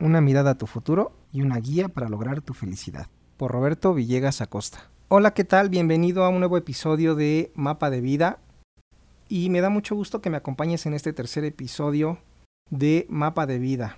una 0.00 0.20
mirada 0.20 0.52
a 0.52 0.58
tu 0.58 0.66
futuro 0.66 1.12
y 1.32 1.42
una 1.42 1.58
guía 1.58 1.88
para 1.88 2.08
lograr 2.08 2.40
tu 2.40 2.54
felicidad. 2.54 3.06
Por 3.36 3.52
Roberto 3.52 3.94
Villegas 3.94 4.40
Acosta. 4.40 4.90
Hola, 5.08 5.32
¿qué 5.34 5.44
tal? 5.44 5.68
Bienvenido 5.68 6.24
a 6.24 6.30
un 6.30 6.38
nuevo 6.38 6.56
episodio 6.56 7.14
de 7.14 7.52
Mapa 7.54 7.90
de 7.90 8.00
vida. 8.00 8.38
Y 9.28 9.50
me 9.50 9.60
da 9.60 9.68
mucho 9.68 9.94
gusto 9.94 10.20
que 10.20 10.30
me 10.30 10.38
acompañes 10.38 10.86
en 10.86 10.94
este 10.94 11.12
tercer 11.12 11.44
episodio 11.44 12.18
de 12.70 13.06
Mapa 13.10 13.46
de 13.46 13.58
vida. 13.58 13.96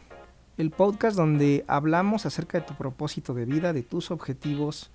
El 0.58 0.70
podcast 0.70 1.16
donde 1.16 1.64
hablamos 1.68 2.26
acerca 2.26 2.58
de 2.58 2.66
tu 2.66 2.74
propósito 2.74 3.32
de 3.32 3.46
vida, 3.46 3.72
de 3.72 3.82
tus 3.82 4.10
objetivos 4.10 4.90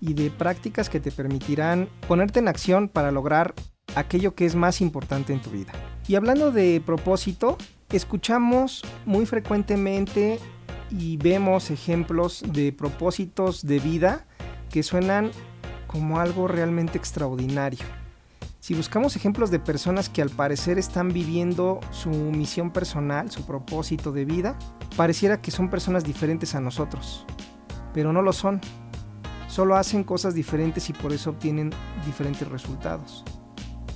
y 0.00 0.14
de 0.14 0.30
prácticas 0.30 0.88
que 0.88 1.00
te 1.00 1.10
permitirán 1.10 1.88
ponerte 2.06 2.38
en 2.38 2.48
acción 2.48 2.88
para 2.88 3.10
lograr 3.10 3.54
aquello 3.96 4.34
que 4.34 4.46
es 4.46 4.54
más 4.54 4.80
importante 4.80 5.32
en 5.32 5.40
tu 5.40 5.50
vida. 5.50 5.72
Y 6.06 6.14
hablando 6.14 6.52
de 6.52 6.82
propósito, 6.84 7.56
escuchamos 7.96 8.82
muy 9.06 9.26
frecuentemente 9.26 10.38
y 10.90 11.16
vemos 11.16 11.70
ejemplos 11.70 12.42
de 12.46 12.72
propósitos 12.72 13.66
de 13.66 13.78
vida 13.78 14.26
que 14.70 14.82
suenan 14.82 15.30
como 15.86 16.18
algo 16.20 16.48
realmente 16.48 16.98
extraordinario. 16.98 17.84
Si 18.60 18.74
buscamos 18.74 19.16
ejemplos 19.16 19.50
de 19.50 19.58
personas 19.58 20.08
que 20.08 20.22
al 20.22 20.30
parecer 20.30 20.78
están 20.78 21.08
viviendo 21.08 21.80
su 21.90 22.10
misión 22.10 22.70
personal, 22.70 23.30
su 23.30 23.44
propósito 23.44 24.12
de 24.12 24.24
vida, 24.24 24.56
pareciera 24.96 25.42
que 25.42 25.50
son 25.50 25.68
personas 25.68 26.04
diferentes 26.04 26.54
a 26.54 26.60
nosotros, 26.60 27.26
pero 27.92 28.12
no 28.12 28.22
lo 28.22 28.32
son. 28.32 28.60
Solo 29.48 29.76
hacen 29.76 30.04
cosas 30.04 30.34
diferentes 30.34 30.88
y 30.88 30.92
por 30.92 31.12
eso 31.12 31.30
obtienen 31.30 31.70
diferentes 32.06 32.48
resultados. 32.48 33.24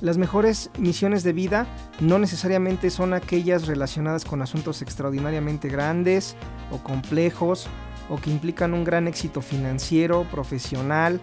Las 0.02 0.19
mejores 0.19 0.70
misiones 0.78 1.22
de 1.22 1.32
vida 1.32 1.66
no 2.00 2.19
necesariamente 2.19 2.91
son 2.91 3.15
aquellas 3.15 3.66
relacionadas 3.66 4.25
con 4.26 4.43
asuntos 4.43 4.82
extraordinariamente 4.82 5.69
grandes 5.69 6.37
o 6.70 6.78
complejos 6.78 7.66
o 8.10 8.16
que 8.16 8.31
implican 8.31 8.75
un 8.75 8.84
gran 8.84 9.09
éxito 9.09 9.41
financiero, 9.41 10.25
profesional 10.31 11.20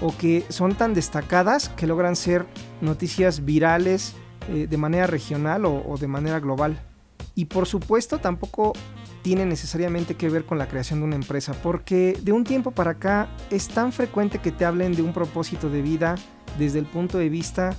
o 0.00 0.16
que 0.16 0.44
son 0.50 0.74
tan 0.74 0.94
destacadas 0.94 1.68
que 1.70 1.86
logran 1.86 2.14
ser 2.14 2.46
noticias 2.80 3.44
virales 3.44 4.14
eh, 4.50 4.68
de 4.68 4.76
manera 4.76 5.08
regional 5.08 5.64
o, 5.64 5.82
o 5.86 5.98
de 5.98 6.06
manera 6.06 6.38
global. 6.38 6.78
Y 7.34 7.46
por 7.46 7.66
supuesto 7.66 8.18
tampoco 8.18 8.72
tiene 9.22 9.44
necesariamente 9.44 10.14
que 10.14 10.28
ver 10.30 10.44
con 10.44 10.58
la 10.58 10.68
creación 10.68 11.00
de 11.00 11.06
una 11.06 11.16
empresa, 11.16 11.52
porque 11.60 12.16
de 12.22 12.30
un 12.30 12.44
tiempo 12.44 12.70
para 12.70 12.92
acá 12.92 13.28
es 13.50 13.66
tan 13.66 13.90
frecuente 13.90 14.38
que 14.38 14.52
te 14.52 14.64
hablen 14.64 14.94
de 14.94 15.02
un 15.02 15.12
propósito 15.12 15.68
de 15.68 15.82
vida 15.82 16.14
desde 16.58 16.78
el 16.78 16.86
punto 16.86 17.18
de 17.18 17.28
vista 17.28 17.76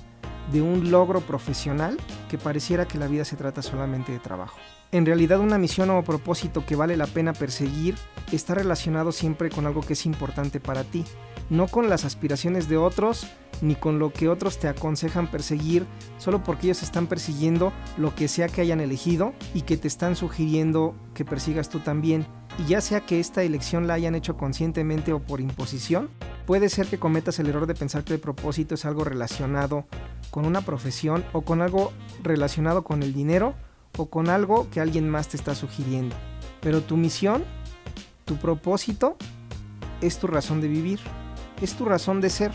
de 0.51 0.61
un 0.61 0.91
logro 0.91 1.21
profesional 1.21 1.97
que 2.29 2.37
pareciera 2.37 2.87
que 2.87 2.97
la 2.97 3.07
vida 3.07 3.25
se 3.25 3.35
trata 3.35 3.61
solamente 3.61 4.11
de 4.11 4.19
trabajo. 4.19 4.57
En 4.91 5.05
realidad 5.05 5.41
una 5.41 5.57
misión 5.57 5.89
o 5.89 6.01
propósito 6.03 6.65
que 6.65 6.77
vale 6.77 6.95
la 6.95 7.07
pena 7.07 7.33
perseguir 7.33 7.95
está 8.31 8.55
relacionado 8.55 9.11
siempre 9.11 9.49
con 9.49 9.65
algo 9.65 9.81
que 9.81 9.93
es 9.93 10.05
importante 10.05 10.61
para 10.61 10.85
ti, 10.85 11.03
no 11.49 11.67
con 11.67 11.89
las 11.89 12.05
aspiraciones 12.05 12.69
de 12.69 12.77
otros 12.77 13.27
ni 13.61 13.75
con 13.75 13.99
lo 13.99 14.13
que 14.13 14.29
otros 14.29 14.59
te 14.59 14.67
aconsejan 14.67 15.27
perseguir 15.27 15.85
solo 16.17 16.43
porque 16.43 16.67
ellos 16.67 16.83
están 16.83 17.07
persiguiendo 17.07 17.73
lo 17.97 18.15
que 18.15 18.27
sea 18.27 18.47
que 18.47 18.61
hayan 18.61 18.79
elegido 18.79 19.33
y 19.53 19.61
que 19.61 19.77
te 19.77 19.87
están 19.87 20.15
sugiriendo 20.15 20.95
que 21.13 21.25
persigas 21.25 21.69
tú 21.69 21.79
también. 21.79 22.25
Y 22.59 22.69
ya 22.69 22.81
sea 22.81 23.01
que 23.01 23.19
esta 23.19 23.43
elección 23.43 23.87
la 23.87 23.95
hayan 23.95 24.15
hecho 24.15 24.37
conscientemente 24.37 25.11
o 25.13 25.19
por 25.19 25.41
imposición, 25.41 26.09
puede 26.47 26.69
ser 26.69 26.87
que 26.87 26.97
cometas 26.97 27.39
el 27.39 27.49
error 27.49 27.67
de 27.67 27.75
pensar 27.75 28.05
que 28.05 28.13
el 28.13 28.21
propósito 28.21 28.73
es 28.73 28.85
algo 28.85 29.03
relacionado 29.03 29.85
con 30.31 30.45
una 30.45 30.61
profesión 30.61 31.25
o 31.33 31.41
con 31.41 31.61
algo 31.61 31.91
relacionado 32.23 32.85
con 32.85 33.03
el 33.03 33.13
dinero 33.13 33.53
o 33.97 34.05
con 34.05 34.29
algo 34.29 34.69
que 34.71 34.79
alguien 34.79 35.09
más 35.09 35.27
te 35.27 35.35
está 35.35 35.55
sugiriendo. 35.55 36.15
Pero 36.61 36.81
tu 36.81 36.95
misión, 36.95 37.43
tu 38.23 38.37
propósito, 38.37 39.17
es 39.99 40.19
tu 40.19 40.27
razón 40.27 40.61
de 40.61 40.69
vivir, 40.69 41.01
es 41.61 41.75
tu 41.75 41.83
razón 41.83 42.21
de 42.21 42.29
ser. 42.29 42.51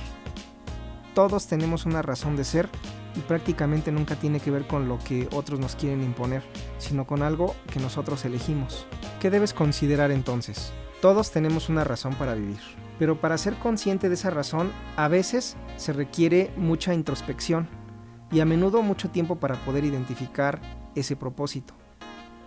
Todos 1.14 1.46
tenemos 1.46 1.84
una 1.84 2.00
razón 2.00 2.34
de 2.34 2.44
ser 2.44 2.70
y 3.14 3.20
prácticamente 3.20 3.92
nunca 3.92 4.16
tiene 4.16 4.40
que 4.40 4.50
ver 4.50 4.66
con 4.66 4.88
lo 4.88 4.98
que 4.98 5.28
otros 5.32 5.60
nos 5.60 5.76
quieren 5.76 6.02
imponer, 6.02 6.42
sino 6.78 7.06
con 7.06 7.22
algo 7.22 7.54
que 7.72 7.80
nosotros 7.80 8.24
elegimos. 8.24 8.86
¿Qué 9.20 9.30
debes 9.30 9.52
considerar 9.52 10.10
entonces? 10.10 10.72
Todos 11.00 11.30
tenemos 11.30 11.68
una 11.68 11.84
razón 11.84 12.14
para 12.14 12.34
vivir, 12.34 12.60
pero 12.98 13.20
para 13.20 13.38
ser 13.38 13.54
consciente 13.54 14.08
de 14.08 14.14
esa 14.14 14.30
razón 14.30 14.70
a 14.96 15.08
veces 15.08 15.56
se 15.76 15.92
requiere 15.92 16.52
mucha 16.56 16.94
introspección 16.94 17.68
y 18.30 18.40
a 18.40 18.44
menudo 18.44 18.82
mucho 18.82 19.10
tiempo 19.10 19.36
para 19.36 19.56
poder 19.64 19.84
identificar 19.84 20.60
ese 20.94 21.16
propósito. 21.16 21.74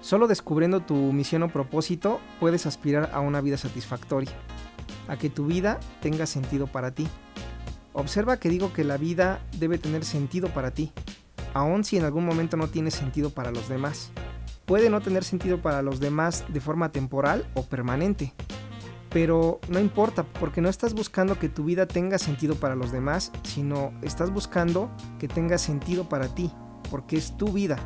Solo 0.01 0.27
descubriendo 0.27 0.81
tu 0.81 0.95
misión 0.95 1.43
o 1.43 1.49
propósito 1.49 2.19
puedes 2.39 2.65
aspirar 2.65 3.09
a 3.13 3.19
una 3.19 3.41
vida 3.41 3.57
satisfactoria, 3.57 4.31
a 5.07 5.17
que 5.17 5.29
tu 5.29 5.47
vida 5.47 5.79
tenga 6.01 6.25
sentido 6.25 6.67
para 6.67 6.91
ti. 6.91 7.07
Observa 7.95 8.37
que 8.37 8.49
digo 8.49 8.73
que 8.73 8.83
la 8.83 8.97
vida 8.97 9.39
debe 9.57 9.77
tener 9.77 10.03
sentido 10.03 10.49
para 10.49 10.71
ti, 10.71 10.91
aun 11.53 11.85
si 11.85 11.95
en 11.95 12.03
algún 12.03 12.25
momento 12.25 12.57
no 12.57 12.67
tiene 12.67 12.91
sentido 12.91 13.29
para 13.29 13.51
los 13.51 13.69
demás. 13.69 14.11
Puede 14.65 14.89
no 14.89 14.99
tener 14.99 15.23
sentido 15.23 15.61
para 15.61 15.81
los 15.81 16.01
demás 16.01 16.43
de 16.49 16.59
forma 16.59 16.91
temporal 16.91 17.49
o 17.53 17.63
permanente, 17.63 18.33
pero 19.11 19.61
no 19.69 19.79
importa 19.79 20.23
porque 20.23 20.59
no 20.59 20.67
estás 20.67 20.93
buscando 20.93 21.39
que 21.39 21.47
tu 21.47 21.63
vida 21.63 21.85
tenga 21.85 22.17
sentido 22.17 22.55
para 22.55 22.75
los 22.75 22.91
demás, 22.91 23.31
sino 23.43 23.93
estás 24.01 24.29
buscando 24.29 24.91
que 25.17 25.29
tenga 25.29 25.57
sentido 25.57 26.09
para 26.09 26.27
ti, 26.27 26.51
porque 26.91 27.15
es 27.15 27.37
tu 27.37 27.53
vida. 27.53 27.77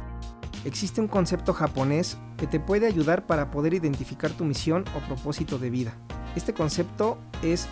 Existe 0.66 1.02
un 1.02 1.08
concepto 1.08 1.54
japonés 1.54 2.18
que 2.36 2.48
te 2.48 2.60
puede 2.60 2.88
ayudar 2.88 3.28
para 3.28 3.52
poder 3.52 3.76
identificar 3.76 4.32
tu 4.32 4.44
misión 4.44 4.86
o 4.98 5.06
propósito 5.06 5.60
de 5.60 5.70
vida. 5.70 5.94
Este 6.36 6.56
concepto 6.56 7.20
es 7.44 7.68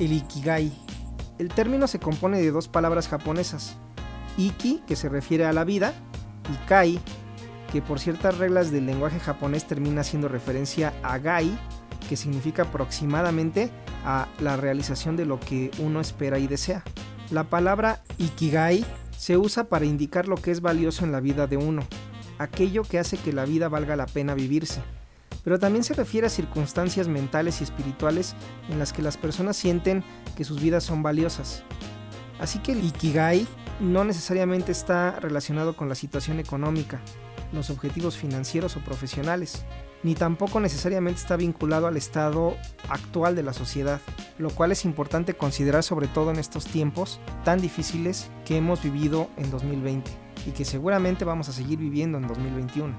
el 0.00 0.12
ikigai. 0.12 0.72
El 1.38 1.48
término 1.48 1.86
se 1.86 2.00
compone 2.00 2.40
de 2.40 2.50
dos 2.50 2.68
palabras 2.68 3.08
japonesas. 3.08 3.76
Iki, 4.36 4.82
que 4.86 4.96
se 4.96 5.08
refiere 5.08 5.46
a 5.46 5.52
la 5.52 5.64
vida, 5.64 5.94
y 6.52 6.66
kai, 6.66 7.00
que 7.72 7.80
por 7.80 8.00
ciertas 8.00 8.38
reglas 8.38 8.70
del 8.70 8.86
lenguaje 8.86 9.20
japonés 9.20 9.66
termina 9.66 10.00
haciendo 10.00 10.28
referencia 10.28 10.94
a 11.02 11.18
gai, 11.18 11.56
que 12.08 12.16
significa 12.16 12.62
aproximadamente 12.62 13.70
a 14.04 14.28
la 14.40 14.56
realización 14.56 15.16
de 15.16 15.26
lo 15.26 15.38
que 15.38 15.70
uno 15.78 16.00
espera 16.00 16.38
y 16.38 16.46
desea. 16.46 16.82
La 17.30 17.44
palabra 17.44 18.02
ikigai 18.18 18.84
se 19.16 19.36
usa 19.36 19.64
para 19.64 19.84
indicar 19.84 20.28
lo 20.28 20.36
que 20.36 20.50
es 20.50 20.60
valioso 20.60 21.04
en 21.04 21.12
la 21.12 21.20
vida 21.20 21.46
de 21.46 21.56
uno, 21.56 21.82
aquello 22.38 22.82
que 22.82 22.98
hace 22.98 23.16
que 23.16 23.32
la 23.32 23.44
vida 23.44 23.68
valga 23.68 23.96
la 23.96 24.06
pena 24.06 24.34
vivirse, 24.34 24.80
pero 25.48 25.58
también 25.58 25.82
se 25.82 25.94
refiere 25.94 26.26
a 26.26 26.30
circunstancias 26.30 27.08
mentales 27.08 27.62
y 27.62 27.64
espirituales 27.64 28.34
en 28.68 28.78
las 28.78 28.92
que 28.92 29.00
las 29.00 29.16
personas 29.16 29.56
sienten 29.56 30.04
que 30.36 30.44
sus 30.44 30.60
vidas 30.60 30.84
son 30.84 31.02
valiosas. 31.02 31.62
Así 32.38 32.58
que 32.58 32.72
el 32.72 32.84
ikigai 32.84 33.46
no 33.80 34.04
necesariamente 34.04 34.72
está 34.72 35.18
relacionado 35.20 35.74
con 35.74 35.88
la 35.88 35.94
situación 35.94 36.38
económica, 36.38 37.00
los 37.50 37.70
objetivos 37.70 38.18
financieros 38.18 38.76
o 38.76 38.80
profesionales. 38.80 39.64
ni 40.02 40.14
tampoco 40.14 40.60
necesariamente 40.60 41.22
está 41.22 41.36
vinculado 41.36 41.86
al 41.86 41.96
estado 41.96 42.54
actual 42.90 43.34
de 43.34 43.42
la 43.42 43.54
sociedad, 43.54 44.02
lo 44.36 44.50
cual 44.50 44.70
es 44.70 44.84
importante 44.84 45.32
considerar 45.32 45.82
sobre 45.82 46.08
todo 46.08 46.30
en 46.30 46.38
estos 46.38 46.66
tiempos 46.66 47.20
tan 47.42 47.58
difíciles 47.58 48.28
que 48.44 48.58
hemos 48.58 48.82
vivido 48.82 49.30
en 49.38 49.50
2020 49.50 50.10
y 50.46 50.50
que 50.50 50.66
seguramente 50.66 51.24
vamos 51.24 51.48
a 51.48 51.52
seguir 51.52 51.78
viviendo 51.78 52.18
en 52.18 52.26
2021. 52.28 52.94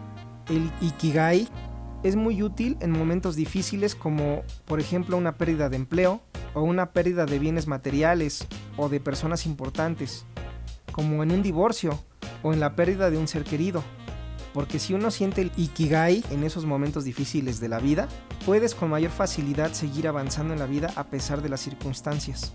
El 0.50 0.72
Ikigai 0.82 1.48
es 2.04 2.16
muy 2.16 2.42
útil 2.44 2.78
en 2.80 2.92
momentos 2.92 3.36
difíciles 3.36 3.96
como 3.96 4.44
por 4.66 4.80
ejemplo 4.80 5.18
una 5.18 5.36
pérdida 5.36 5.70
de 5.70 5.76
empleo 5.76 6.22
o 6.54 6.62
una 6.62 6.92
pérdida 6.92 7.26
de 7.26 7.40
bienes 7.40 7.68
materiales 7.68 8.48
o 8.78 8.90
de 8.90 9.00
personas 9.00 9.46
importantes, 9.46 10.26
como 10.92 11.24
en 11.24 11.32
un 11.32 11.44
divorcio 11.44 12.00
o 12.42 12.54
en 12.54 12.60
la 12.60 12.76
pérdida 12.76 13.10
de 13.10 13.18
un 13.18 13.28
ser 13.28 13.44
querido. 13.44 13.84
Porque 14.54 14.80
si 14.80 14.94
uno 14.94 15.12
siente 15.12 15.42
el 15.42 15.52
ikigai 15.58 16.24
en 16.32 16.44
esos 16.44 16.66
momentos 16.66 17.04
difíciles 17.04 17.60
de 17.60 17.70
la 17.70 17.80
vida, 17.80 18.08
puedes 18.46 18.74
con 18.74 18.90
mayor 18.90 19.12
facilidad 19.12 19.74
seguir 19.74 20.08
avanzando 20.08 20.54
en 20.54 20.60
la 20.60 20.66
vida 20.66 20.92
a 20.96 21.04
pesar 21.06 21.42
de 21.42 21.50
las 21.50 21.60
circunstancias. 21.60 22.54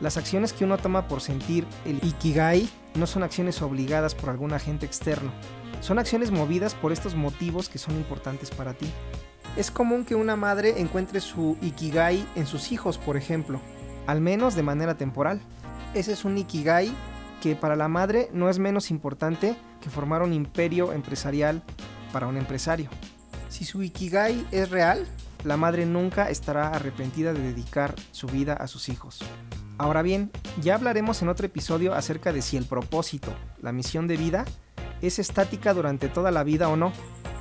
Las 0.00 0.16
acciones 0.16 0.52
que 0.52 0.64
uno 0.64 0.78
toma 0.78 1.06
por 1.06 1.20
sentir 1.20 1.66
el 1.84 2.00
ikigai 2.02 2.68
no 2.94 3.06
son 3.06 3.22
acciones 3.22 3.62
obligadas 3.62 4.14
por 4.14 4.30
algún 4.30 4.52
agente 4.52 4.86
externo, 4.86 5.30
son 5.80 5.98
acciones 5.98 6.30
movidas 6.30 6.74
por 6.74 6.92
estos 6.92 7.14
motivos 7.14 7.68
que 7.68 7.78
son 7.78 7.96
importantes 7.96 8.50
para 8.50 8.74
ti. 8.74 8.90
Es 9.56 9.70
común 9.70 10.04
que 10.04 10.14
una 10.14 10.36
madre 10.36 10.80
encuentre 10.80 11.20
su 11.20 11.56
ikigai 11.60 12.24
en 12.36 12.46
sus 12.46 12.72
hijos, 12.72 12.98
por 12.98 13.16
ejemplo, 13.16 13.60
al 14.06 14.20
menos 14.20 14.54
de 14.54 14.62
manera 14.62 14.96
temporal. 14.96 15.40
Ese 15.94 16.12
es 16.12 16.24
un 16.24 16.38
ikigai 16.38 16.92
que 17.42 17.56
para 17.56 17.74
la 17.74 17.88
madre 17.88 18.28
no 18.32 18.48
es 18.48 18.58
menos 18.58 18.90
importante 18.90 19.56
que 19.80 19.90
formar 19.90 20.22
un 20.22 20.32
imperio 20.32 20.92
empresarial 20.92 21.62
para 22.12 22.26
un 22.26 22.36
empresario. 22.36 22.90
Si 23.48 23.64
su 23.64 23.82
ikigai 23.82 24.46
es 24.52 24.70
real, 24.70 25.06
la 25.44 25.56
madre 25.56 25.86
nunca 25.86 26.30
estará 26.30 26.68
arrepentida 26.68 27.32
de 27.32 27.40
dedicar 27.40 27.94
su 28.12 28.26
vida 28.26 28.52
a 28.52 28.66
sus 28.66 28.88
hijos. 28.88 29.20
Ahora 29.78 30.02
bien, 30.02 30.30
ya 30.60 30.74
hablaremos 30.74 31.22
en 31.22 31.28
otro 31.28 31.46
episodio 31.46 31.94
acerca 31.94 32.32
de 32.32 32.42
si 32.42 32.58
el 32.58 32.66
propósito, 32.66 33.32
la 33.62 33.72
misión 33.72 34.06
de 34.06 34.18
vida, 34.18 34.44
es 35.02 35.18
estática 35.18 35.74
durante 35.74 36.08
toda 36.08 36.30
la 36.30 36.44
vida 36.44 36.68
o 36.68 36.76
no, 36.76 36.92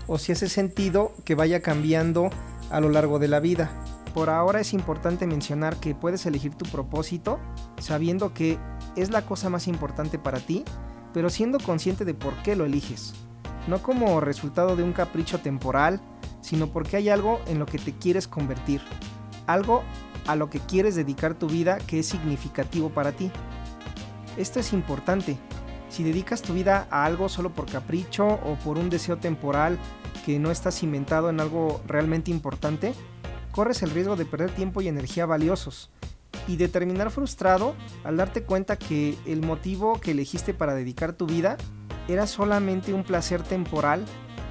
o 0.07 0.17
si 0.17 0.31
ese 0.31 0.49
sentido 0.49 1.13
que 1.23 1.35
vaya 1.35 1.61
cambiando 1.61 2.29
a 2.69 2.79
lo 2.79 2.89
largo 2.89 3.19
de 3.19 3.27
la 3.27 3.39
vida. 3.39 3.69
Por 4.13 4.29
ahora 4.29 4.59
es 4.59 4.73
importante 4.73 5.27
mencionar 5.27 5.77
que 5.77 5.93
puedes 5.93 6.25
elegir 6.25 6.55
tu 6.55 6.65
propósito 6.65 7.39
sabiendo 7.79 8.33
que 8.33 8.57
es 8.95 9.11
la 9.11 9.25
cosa 9.25 9.49
más 9.49 9.67
importante 9.67 10.17
para 10.17 10.39
ti, 10.39 10.65
pero 11.13 11.29
siendo 11.29 11.59
consciente 11.59 12.05
de 12.05 12.13
por 12.13 12.33
qué 12.43 12.55
lo 12.55 12.65
eliges. 12.65 13.13
No 13.67 13.81
como 13.81 14.19
resultado 14.19 14.75
de 14.75 14.83
un 14.83 14.93
capricho 14.93 15.39
temporal, 15.39 16.01
sino 16.41 16.67
porque 16.67 16.97
hay 16.97 17.09
algo 17.09 17.39
en 17.47 17.59
lo 17.59 17.65
que 17.65 17.77
te 17.77 17.93
quieres 17.93 18.27
convertir, 18.27 18.81
algo 19.45 19.83
a 20.27 20.35
lo 20.35 20.49
que 20.49 20.59
quieres 20.59 20.95
dedicar 20.95 21.35
tu 21.35 21.47
vida 21.47 21.77
que 21.77 21.99
es 21.99 22.07
significativo 22.07 22.89
para 22.89 23.11
ti. 23.11 23.31
Esto 24.37 24.59
es 24.59 24.73
importante 24.73 25.37
si 25.89 26.03
dedicas 26.03 26.41
tu 26.41 26.53
vida 26.53 26.87
a 26.91 27.05
algo 27.05 27.29
solo 27.29 27.51
por 27.51 27.65
capricho 27.65 28.25
o 28.25 28.55
por 28.63 28.77
un 28.77 28.89
deseo 28.89 29.17
temporal 29.17 29.77
que 30.25 30.39
no 30.39 30.51
está 30.51 30.71
cimentado 30.71 31.29
en 31.29 31.39
algo 31.39 31.81
realmente 31.87 32.31
importante, 32.31 32.93
corres 33.51 33.81
el 33.83 33.91
riesgo 33.91 34.15
de 34.15 34.25
perder 34.25 34.51
tiempo 34.51 34.81
y 34.81 34.87
energía 34.87 35.25
valiosos 35.25 35.89
y 36.47 36.57
de 36.57 36.67
terminar 36.67 37.11
frustrado 37.11 37.75
al 38.03 38.17
darte 38.17 38.43
cuenta 38.43 38.77
que 38.77 39.17
el 39.25 39.41
motivo 39.41 39.99
que 39.99 40.11
elegiste 40.11 40.53
para 40.53 40.75
dedicar 40.75 41.13
tu 41.13 41.25
vida 41.25 41.57
era 42.07 42.27
solamente 42.27 42.93
un 42.93 43.03
placer 43.03 43.43
temporal 43.43 44.05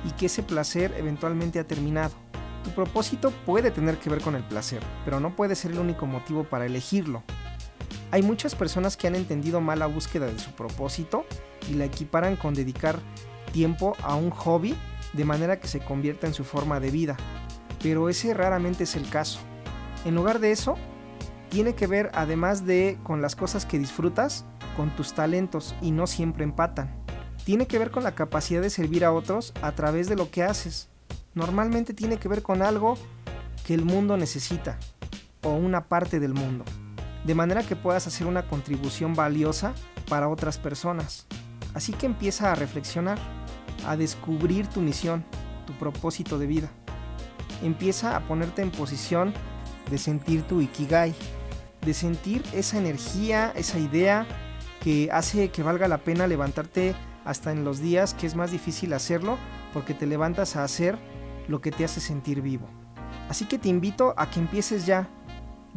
y 0.05 0.12
que 0.12 0.26
ese 0.26 0.43
placer 0.43 0.94
eventualmente 0.96 1.58
ha 1.58 1.67
terminado. 1.67 2.14
Tu 2.64 2.70
propósito 2.70 3.32
puede 3.46 3.70
tener 3.70 3.99
que 3.99 4.11
ver 4.11 4.20
con 4.20 4.35
el 4.35 4.44
placer, 4.44 4.81
pero 5.05 5.20
no 5.20 5.35
puede 5.35 5.55
ser 5.55 5.73
el 5.73 5.79
único 5.79 6.06
motivo 6.06 6.44
para 6.44 6.67
elegirlo. 6.67 7.23
Hay 8.10 8.22
muchas 8.22 8.55
personas 8.55 8.96
que 8.96 9.06
han 9.06 9.14
entendido 9.14 9.60
mal 9.60 9.81
la 9.81 9.87
búsqueda 9.87 10.26
de 10.26 10.38
su 10.38 10.52
propósito 10.52 11.26
y 11.70 11.75
la 11.75 11.84
equiparan 11.84 12.37
con 12.37 12.55
dedicar 12.55 12.99
tiempo 13.52 13.96
a 14.02 14.14
un 14.14 14.31
hobby 14.31 14.75
de 15.12 15.26
manera 15.26 15.60
que 15.60 15.69
se 15.69 15.81
convierta 15.81 16.26
en 16.26 16.32
su 16.32 16.44
forma 16.44 16.81
de 16.81 16.90
vida. 16.90 17.16
Pero 17.82 18.08
ese 18.08 18.32
raramente 18.32 18.84
es 18.84 18.96
el 18.96 19.08
caso. 19.10 19.40
En 20.06 20.14
lugar 20.14 20.38
de 20.38 20.52
eso, 20.52 20.76
tiene 21.50 21.75
que 21.75 21.87
ver 21.87 22.10
además 22.14 22.64
de 22.64 22.99
con 23.02 23.20
las 23.20 23.37
cosas 23.37 23.66
que 23.66 23.78
disfrutas, 23.78 24.46
con 24.75 24.94
tus 24.96 25.12
talentos 25.12 25.75
y 25.82 25.90
no 25.90 26.06
siempre 26.06 26.44
empatan. 26.44 26.90
Tiene 27.44 27.66
que 27.66 27.78
ver 27.78 27.90
con 27.90 28.04
la 28.04 28.14
capacidad 28.14 28.62
de 28.62 28.70
servir 28.70 29.04
a 29.04 29.12
otros 29.12 29.52
a 29.61 29.72
través 29.72 30.08
de 30.08 30.16
lo 30.16 30.31
que 30.31 30.43
haces. 30.43 30.88
Normalmente 31.34 31.93
tiene 31.93 32.16
que 32.16 32.28
ver 32.28 32.43
con 32.43 32.62
algo 32.62 32.96
que 33.66 33.75
el 33.75 33.84
mundo 33.84 34.16
necesita 34.16 34.78
o 35.43 35.50
una 35.50 35.88
parte 35.88 36.20
del 36.20 36.32
mundo 36.32 36.64
de 37.24 37.34
manera 37.34 37.62
que 37.62 37.76
puedas 37.76 38.06
hacer 38.06 38.26
una 38.26 38.46
contribución 38.46 39.14
valiosa 39.14 39.74
para 40.08 40.28
otras 40.28 40.58
personas. 40.58 41.26
Así 41.74 41.92
que 41.92 42.06
empieza 42.06 42.50
a 42.50 42.54
reflexionar, 42.54 43.18
a 43.86 43.96
descubrir 43.96 44.66
tu 44.66 44.80
misión, 44.80 45.24
tu 45.66 45.72
propósito 45.74 46.38
de 46.38 46.46
vida. 46.46 46.70
Empieza 47.62 48.16
a 48.16 48.20
ponerte 48.26 48.62
en 48.62 48.70
posición 48.70 49.34
de 49.90 49.98
sentir 49.98 50.42
tu 50.42 50.60
ikigai, 50.60 51.14
de 51.84 51.94
sentir 51.94 52.42
esa 52.52 52.78
energía, 52.78 53.52
esa 53.54 53.78
idea 53.78 54.26
que 54.82 55.10
hace 55.12 55.50
que 55.50 55.62
valga 55.62 55.88
la 55.88 55.98
pena 55.98 56.26
levantarte 56.26 56.94
hasta 57.24 57.52
en 57.52 57.64
los 57.64 57.80
días 57.80 58.14
que 58.14 58.26
es 58.26 58.34
más 58.34 58.50
difícil 58.50 58.92
hacerlo 58.92 59.38
porque 59.72 59.94
te 59.94 60.06
levantas 60.06 60.56
a 60.56 60.64
hacer 60.64 60.98
lo 61.48 61.60
que 61.60 61.70
te 61.70 61.84
hace 61.84 62.00
sentir 62.00 62.40
vivo. 62.42 62.66
Así 63.28 63.44
que 63.44 63.58
te 63.58 63.68
invito 63.68 64.14
a 64.16 64.30
que 64.30 64.40
empieces 64.40 64.86
ya 64.86 65.08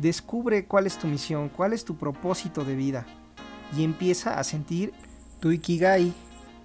Descubre 0.02 0.66
cuál 0.66 0.88
es 0.88 0.98
tu 0.98 1.06
misión, 1.06 1.50
cuál 1.50 1.74
es 1.74 1.86
tu 1.86 1.96
propósito 1.96 2.66
de 2.66 2.76
vida 2.76 3.06
y 3.78 3.84
empieza 3.84 4.40
a 4.40 4.44
sentir 4.44 4.94
tu 5.40 5.52
ikigai. 5.52 6.12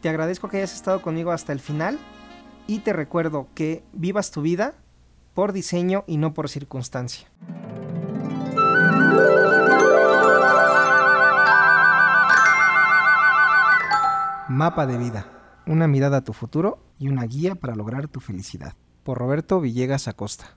Te 0.01 0.09
agradezco 0.09 0.49
que 0.49 0.57
hayas 0.57 0.75
estado 0.75 1.03
conmigo 1.03 1.33
hasta 1.33 1.53
el 1.53 1.61
final 1.61 1.99
y 2.67 2.79
te 2.79 2.95
recuerdo 2.95 3.49
que 3.55 3.85
vivas 3.93 4.31
tu 4.31 4.41
vida 4.41 4.73
por 5.35 5.53
diseño 5.53 6.03
y 6.07 6.17
no 6.17 6.33
por 6.33 6.49
circunstancia. 6.49 7.29
Mapa 14.49 14.87
de 14.87 14.97
vida, 14.97 15.27
una 15.67 15.87
mirada 15.87 16.19
a 16.19 16.25
tu 16.25 16.33
futuro 16.33 16.79
y 16.99 17.09
una 17.09 17.25
guía 17.25 17.55
para 17.55 17.75
lograr 17.75 18.09
tu 18.09 18.21
felicidad. 18.21 18.73
Por 19.03 19.19
Roberto 19.19 19.61
Villegas 19.61 20.09
Acosta. 20.09 20.57